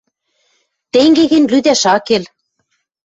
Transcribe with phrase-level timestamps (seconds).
[0.91, 2.23] Тенге гӹнь, лӱдӓш ак кел...